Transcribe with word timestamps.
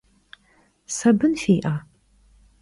Sabın 0.95 1.33
fi'e? 1.41 1.75